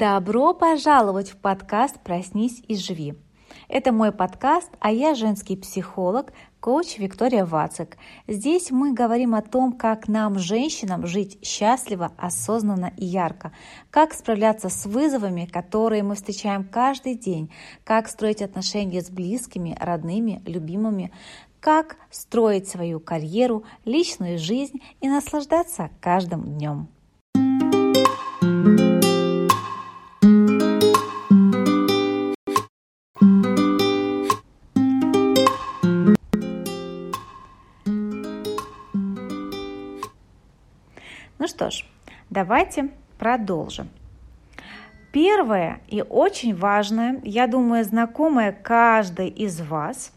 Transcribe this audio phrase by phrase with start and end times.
[0.00, 3.16] Добро пожаловать в подкаст «Проснись и живи».
[3.68, 7.98] Это мой подкаст, а я женский психолог, коуч Виктория Вацик.
[8.26, 13.52] Здесь мы говорим о том, как нам, женщинам, жить счастливо, осознанно и ярко,
[13.90, 17.52] как справляться с вызовами, которые мы встречаем каждый день,
[17.84, 21.12] как строить отношения с близкими, родными, любимыми,
[21.60, 26.88] как строить свою карьеру, личную жизнь и наслаждаться каждым днем.
[41.40, 41.86] Ну что ж,
[42.28, 43.88] давайте продолжим.
[45.10, 50.12] Первое и очень важное, я думаю, знакомое каждой из вас,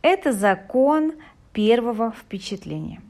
[0.00, 1.14] это закон
[1.52, 3.02] первого впечатления.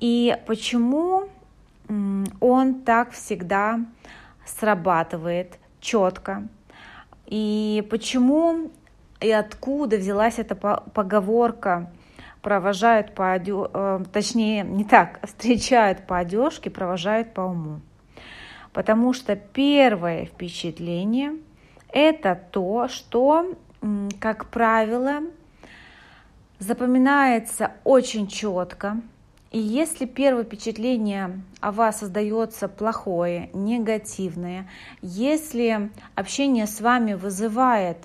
[0.00, 1.28] И почему
[2.40, 3.78] он так всегда
[4.44, 6.48] срабатывает четко,
[7.26, 8.72] и почему
[9.20, 11.92] и откуда взялась эта поговорка
[12.42, 17.80] провожают по одежке, э, точнее, не так, встречают по одежке, провожают по уму.
[18.72, 21.34] Потому что первое впечатление–
[21.92, 23.56] это то, что,
[24.20, 25.22] как правило,
[26.60, 29.00] запоминается очень четко.
[29.50, 34.68] И если первое впечатление о вас создается плохое, негативное,
[35.02, 37.96] если общение с вами вызывает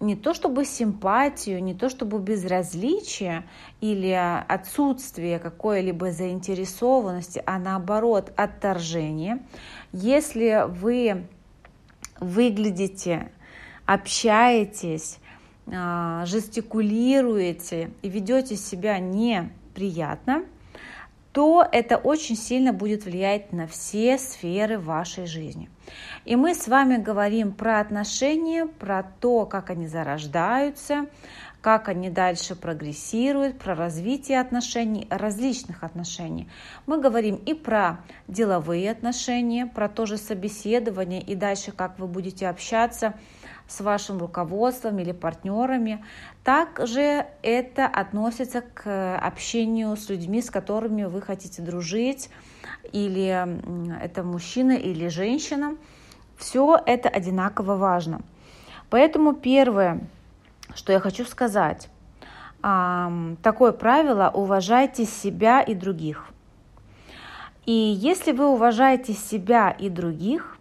[0.00, 3.46] не то чтобы симпатию, не то чтобы безразличие
[3.82, 4.10] или
[4.48, 9.42] отсутствие какой-либо заинтересованности, а наоборот отторжение.
[9.92, 11.26] Если вы
[12.18, 13.30] выглядите,
[13.84, 15.18] общаетесь,
[15.66, 20.44] а, жестикулируете и ведете себя неприятно,
[21.32, 25.70] то это очень сильно будет влиять на все сферы вашей жизни.
[26.24, 31.06] И мы с вами говорим про отношения, про то, как они зарождаются,
[31.60, 36.48] как они дальше прогрессируют, про развитие отношений, различных отношений.
[36.86, 42.48] Мы говорим и про деловые отношения, про то же собеседование и дальше, как вы будете
[42.48, 43.14] общаться
[43.70, 46.04] с вашим руководством или партнерами.
[46.42, 52.30] Также это относится к общению с людьми, с которыми вы хотите дружить,
[52.92, 53.46] или
[54.02, 55.76] это мужчина или женщина.
[56.36, 58.22] Все это одинаково важно.
[58.90, 60.00] Поэтому первое,
[60.74, 61.88] что я хочу сказать,
[62.60, 66.26] такое правило– уважайте себя и других.
[67.66, 70.56] И если вы уважаете себя и других,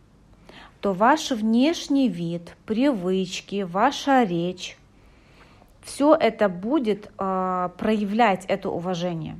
[0.81, 4.78] то ваш внешний вид, привычки, ваша речь,
[5.81, 9.39] все это будет э, проявлять это уважение.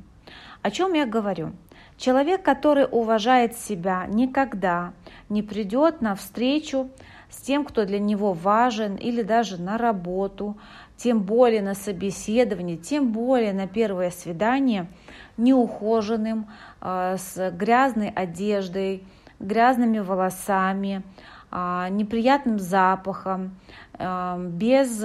[0.62, 1.52] О чем я говорю?
[1.96, 4.92] Человек, который уважает себя, никогда
[5.28, 6.90] не придет на встречу
[7.30, 10.56] с тем, кто для него важен, или даже на работу,
[10.96, 14.88] тем более на собеседование, тем более на первое свидание,
[15.36, 16.48] неухоженным,
[16.80, 19.04] э, с грязной одеждой,
[19.40, 21.02] грязными волосами,
[21.50, 23.56] а, неприятным запахом,
[23.98, 25.04] а, без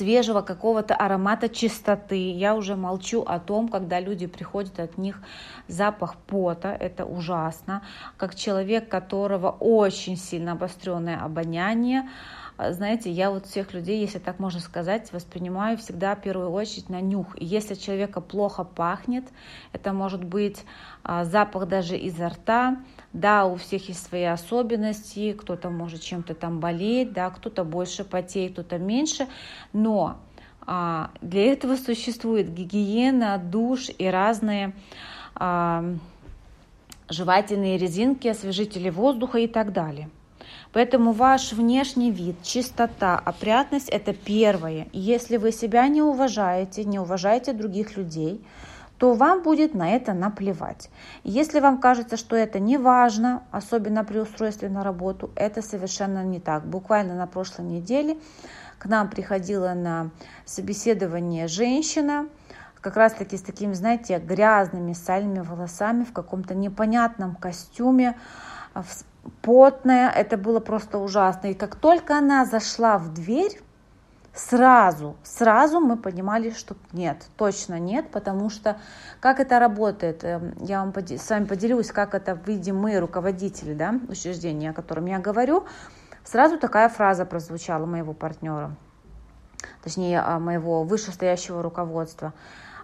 [0.00, 2.30] свежего какого-то аромата чистоты.
[2.32, 5.20] Я уже молчу о том, когда люди приходят, от них
[5.68, 7.82] запах пота, это ужасно.
[8.16, 12.08] Как человек, которого очень сильно обостренное обоняние,
[12.70, 17.00] знаете, я вот всех людей, если так можно сказать, воспринимаю всегда в первую очередь на
[17.00, 17.40] нюх.
[17.40, 19.24] И если человека плохо пахнет,
[19.72, 20.64] это может быть
[21.02, 22.76] а, запах даже изо рта,
[23.12, 28.52] да, у всех есть свои особенности, кто-то может чем-то там болеть, да, кто-то больше потеет,
[28.52, 29.26] кто-то меньше,
[29.72, 30.18] но
[30.66, 34.74] а, для этого существует гигиена, душ и разные
[37.08, 40.10] жевательные резинки, освежители воздуха и так далее.
[40.72, 44.86] Поэтому ваш внешний вид, чистота, опрятность– это первое.
[44.92, 48.44] Если вы себя не уважаете, не уважаете других людей,
[48.98, 50.90] то вам будет на это наплевать.
[51.24, 56.38] Если вам кажется, что это не важно, особенно при устройстве на работу, это совершенно не
[56.38, 56.66] так.
[56.66, 58.18] Буквально на прошлой неделе
[58.78, 60.10] к нам приходила на
[60.44, 62.28] собеседование женщина,
[62.80, 68.16] как раз таки с такими, знаете, грязными сальными волосами в каком-то непонятном костюме,
[69.42, 71.48] потная, это было просто ужасно.
[71.48, 73.60] И как только она зашла в дверь,
[74.34, 78.78] сразу, сразу мы понимали, что нет, точно нет, потому что
[79.20, 83.94] как это работает, эм, я вам с вами поделюсь, как это видим мы, руководители да,
[84.08, 85.64] учреждения, о котором я говорю,
[86.24, 88.76] сразу такая фраза прозвучала моего партнера,
[89.82, 92.32] точнее а, моего вышестоящего руководства.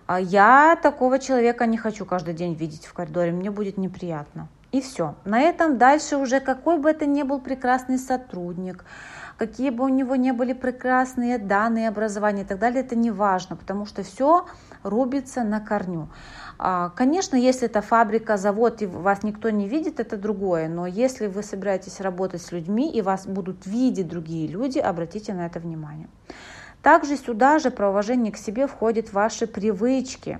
[0.06, 4.48] «А я такого человека не хочу каждый день видеть в коридоре, мне будет неприятно.
[4.76, 5.14] И все.
[5.24, 8.84] На этом дальше уже какой бы это ни был прекрасный сотрудник,
[9.38, 13.56] какие бы у него не были прекрасные данные, образования и так далее, это не важно,
[13.56, 14.44] потому что все
[14.82, 16.10] рубится на корню.
[16.58, 20.68] А, конечно, если это фабрика, завод, и вас никто не видит, это другое.
[20.68, 25.46] Но если вы собираетесь работать с людьми, и вас будут видеть другие люди, обратите на
[25.46, 26.08] это внимание.
[26.82, 30.38] Также сюда же про уважение к себе входят ваши привычки.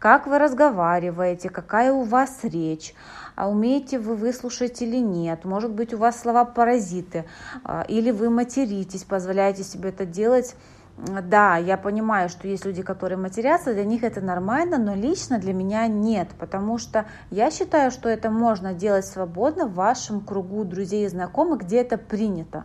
[0.00, 2.94] Как вы разговариваете, какая у вас речь,
[3.36, 7.26] а умеете вы выслушать или нет, может быть у вас слова паразиты,
[7.64, 10.56] а, или вы материтесь, позволяете себе это делать
[10.96, 15.54] да, я понимаю, что есть люди, которые матерятся, для них это нормально, но лично для
[15.54, 21.06] меня нет, потому что я считаю, что это можно делать свободно в вашем кругу друзей
[21.06, 22.64] и знакомых, где это принято.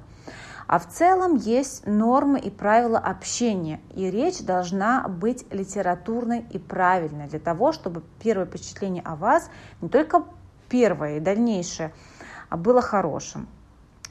[0.67, 7.27] А в целом есть нормы и правила общения, и речь должна быть литературной и правильной
[7.27, 9.49] для того, чтобы первое впечатление о вас,
[9.81, 10.23] не только
[10.69, 11.93] первое и дальнейшее,
[12.49, 13.47] а было хорошим.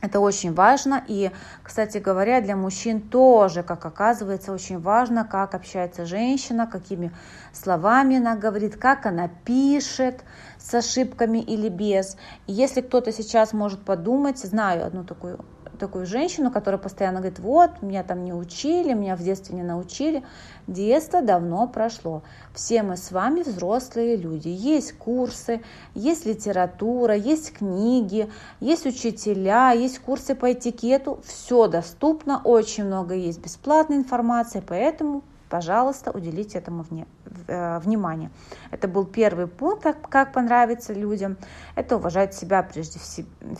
[0.05, 1.03] Это очень важно.
[1.09, 1.31] И,
[1.63, 7.11] кстати говоря, для мужчин тоже, как оказывается, очень важно, как общается женщина, какими
[7.55, 10.23] словами она говорит, как она пишет,
[10.59, 12.19] с ошибками или без.
[12.47, 15.43] И если кто-то сейчас может подумать, знаю одну такую
[15.79, 20.25] такую женщину, которая постоянно говорит, вот, меня там не учили, меня в детстве не научили.
[20.67, 22.23] Детство давно прошло.
[22.55, 24.49] Все мы с вами взрослые люди.
[24.49, 25.63] Есть курсы,
[25.95, 28.31] есть литература, есть книги,
[28.61, 31.21] есть учителя, есть курсы по этикету.
[31.25, 35.23] Все доступно, очень много есть бесплатной информации, поэтому
[35.55, 37.07] пожалуйста, уделите этому вне,
[37.47, 38.31] э, внимание.
[38.73, 41.37] Это был первый пункт, как, как понравится людям.
[41.77, 42.99] Это уважать себя прежде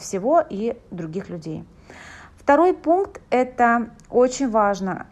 [0.01, 1.65] всего и других людей.
[2.45, 5.07] Второй пункт– это очень важно.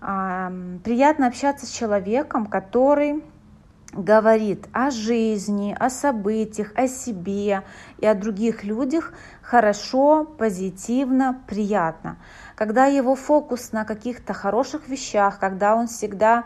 [0.00, 3.24] Приятно общаться с человеком, который
[3.94, 7.62] говорит о жизни, о событиях, о себе
[7.96, 12.18] и о других людях хорошо, позитивно, приятно.
[12.54, 16.44] Когда его фокус на каких-то хороших вещах, когда он всегда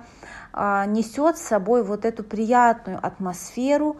[0.52, 3.96] а, несет с собой вот эту приятную атмосферу,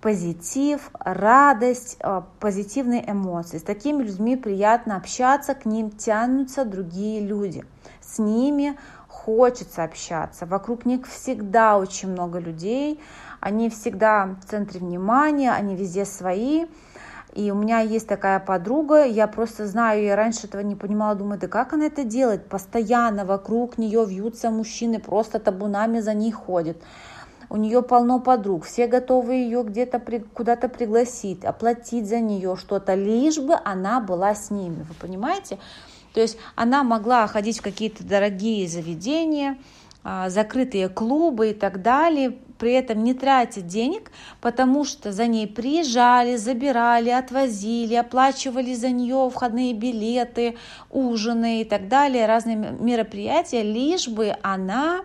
[0.00, 3.58] позитив, радость, а, позитивные эмоции.
[3.58, 7.64] С такими людьми приятно общаться, к ним тянутся другие люди.
[8.00, 10.46] С ними хочется общаться.
[10.46, 13.00] Вокруг них всегда очень много людей,
[13.40, 16.66] они всегда в центре внимания, они везде свои.
[17.34, 21.38] И у меня есть такая подруга, я просто знаю, я раньше этого не понимала, думаю,
[21.38, 22.48] да как она это делает?
[22.48, 26.78] Постоянно вокруг нее вьются мужчины, просто табунами за ней ходят
[27.50, 32.94] у нее полно подруг, все готовы ее где-то при, куда-то пригласить, оплатить за нее что-то,
[32.94, 35.58] лишь бы она была с ними, вы понимаете?
[36.14, 39.58] То есть она могла ходить в какие-то дорогие заведения,
[40.02, 45.48] а, закрытые клубы и так далее, при этом не тратить денег, потому что за ней
[45.48, 50.56] приезжали, забирали, отвозили, оплачивали за нее входные билеты,
[50.90, 55.00] ужины и так далее, разные мероприятия, лишь бы она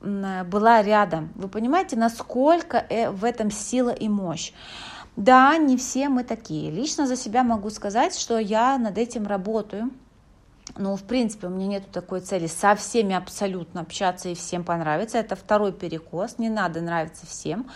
[0.00, 1.32] была рядом.
[1.34, 4.52] Вы понимаете, насколько э, в этом сила и мощь.
[5.16, 6.70] Да, не все мы такие.
[6.70, 9.90] Лично за себя могу сказать, что я над этим работаю.
[10.76, 15.18] Ну, в принципе, у меня нет такой цели со всеми абсолютно общаться и всем понравится.
[15.18, 17.68] Это второй перекос, не надо нравиться всем.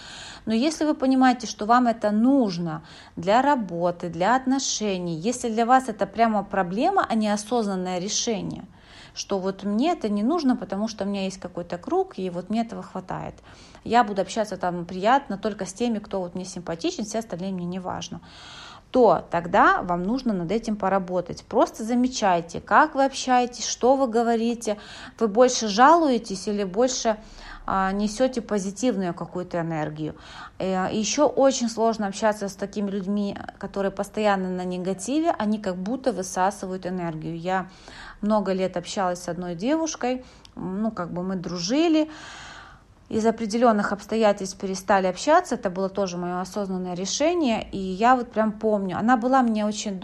[0.46, 2.84] Но если вы понимаете, что вам это нужно
[3.16, 8.64] для работы, для отношений, если для вас это прямо проблема, а не осознанное решение–
[9.14, 12.50] что вот мне это не нужно, потому что у меня есть какой-то круг, и вот
[12.50, 13.34] мне этого хватает.
[13.84, 17.66] Я буду общаться там приятно только с теми, кто вот мне симпатичен, все остальные мне
[17.66, 18.20] не важно
[18.92, 21.44] то тогда вам нужно над этим поработать.
[21.44, 24.78] Просто замечайте, как вы общаетесь, что вы говорите,
[25.18, 27.16] вы больше жалуетесь или больше
[27.64, 30.14] а, несете позитивную какую-то энергию.
[30.58, 36.12] Э, Еще очень сложно общаться с такими людьми, которые постоянно на негативе, они как будто
[36.12, 37.38] высасывают энергию.
[37.38, 37.70] Я
[38.20, 40.22] много лет общалась с одной девушкой,
[40.54, 42.10] ну, как бы мы дружили,
[43.12, 48.52] из определенных обстоятельств перестали общаться, это было тоже мое осознанное решение, и я вот прям
[48.52, 50.00] помню, она была мне очень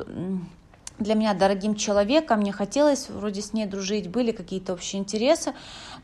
[0.98, 5.54] для меня дорогим человеком, мне хотелось вроде с ней дружить, были какие-то общие интересы,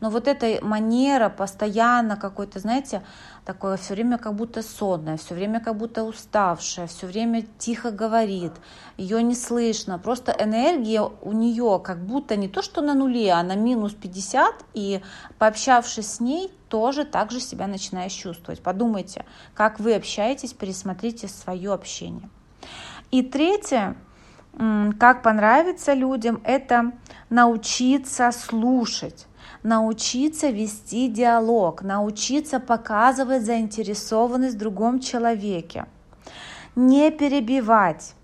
[0.01, 3.03] но вот эта манера постоянно какой-то, знаете,
[3.45, 8.53] такое все время как будто сонная, все время как будто уставшая, все время тихо говорит,
[8.97, 13.43] ее не слышно, просто энергия у нее как будто не то, что на нуле, а
[13.43, 15.01] на минус 50, и
[15.39, 18.61] пообщавшись с ней, тоже так же себя начинаешь чувствовать.
[18.61, 19.25] Подумайте,
[19.55, 22.29] как вы общаетесь, пересмотрите свое общение.
[23.11, 23.97] И третье,
[24.99, 26.93] как понравится людям, это
[27.31, 29.27] научиться слушать,
[29.63, 35.87] научиться вести диалог, научиться показывать заинтересованность в другом человеке.
[36.77, 38.15] не перебивать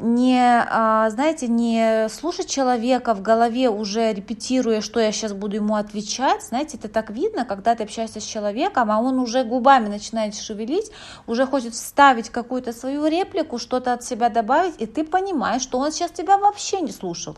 [0.00, 5.76] не, а, знаете, не слушать человека в голове, уже репетируя, что я сейчас буду ему
[5.76, 6.42] отвечать.
[6.42, 10.90] Знаете, это так видно, когда ты общаешься с человеком, а он уже губами начинает шевелить,
[11.26, 15.92] уже хочет вставить какую-то свою реплику, что-то от себя добавить, и ты понимаешь, что он
[15.92, 17.36] сейчас тебя вообще не слушал.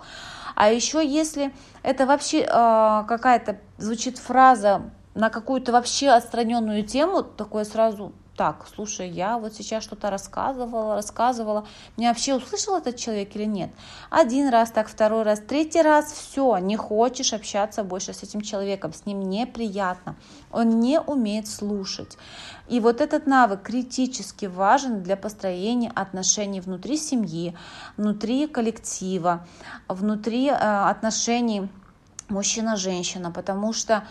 [0.54, 1.52] А еще если
[1.82, 4.82] это вообще э, какая-то звучит фраза
[5.14, 11.66] на какую-то вообще отстраненную тему, такое сразу так, слушай, я вот сейчас что-то рассказывала, рассказывала,
[11.98, 13.70] меня вообще услышал этот человек или нет?
[14.08, 18.94] Один раз, так, второй раз, третий раз, все, не хочешь общаться больше с этим человеком,
[18.94, 20.16] с ним неприятно,
[20.50, 22.16] он не умеет слушать.
[22.68, 27.54] И вот этот навык критически важен для построения отношений внутри семьи,
[27.98, 29.46] внутри коллектива,
[29.88, 31.68] внутри э, отношений
[32.30, 34.04] мужчина-женщина, потому что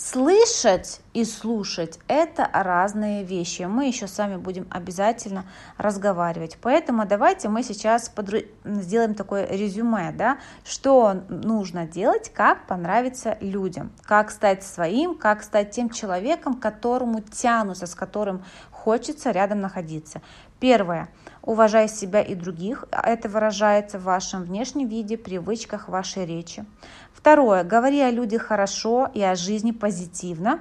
[0.00, 3.62] Слышать и слушать– это разные вещи.
[3.62, 5.44] Мы еще с вами будем обязательно
[5.76, 6.56] разговаривать.
[6.62, 8.38] Поэтому давайте мы сейчас подру...
[8.64, 15.72] сделаем такое резюме, да, что нужно делать, как понравиться людям, как стать своим, как стать
[15.72, 20.22] тем человеком, которому тянутся, с которым хочется рядом находиться.
[20.60, 21.08] Первое.
[21.48, 22.84] Уважай себя и других.
[22.92, 26.66] Это выражается в вашем внешнем виде, привычках, вашей речи.
[27.14, 27.64] Второе.
[27.64, 30.60] Говори о людях хорошо и о жизни позитивно.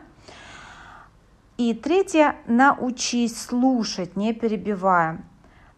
[1.58, 2.38] И третье.
[2.46, 5.22] Научись слушать, не перебивая.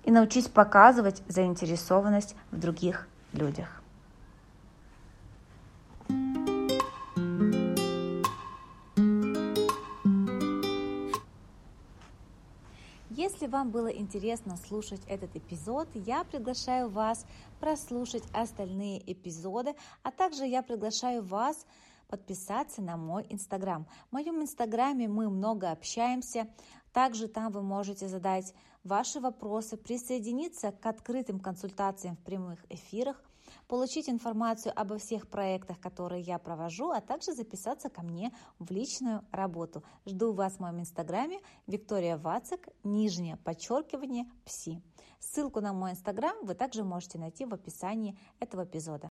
[0.03, 3.81] И научись показывать заинтересованность в других людях.
[13.31, 17.27] Если вам было интересно слушать этот эпизод, я приглашаю вас
[17.59, 21.67] прослушать остальные эпизоды, а также я приглашаю вас
[22.07, 23.85] подписаться на мой инстаграм.
[24.09, 26.47] В моем инстаграме мы много общаемся,
[26.91, 33.21] также там вы можете задать ваши вопросы, присоединиться к открытым консультациям в прямых эфирах,
[33.69, 39.23] получить информацию обо всех проектах, которые я провожу, а также записаться ко мне в личную
[39.31, 39.83] работу.
[40.05, 44.81] Жду вас в моем инстаграме Виктория Вацик, нижнее подчеркивание, пси.
[45.19, 49.07] Ссылку на мой инстаграм вы также можете найти в описании этого эпизода.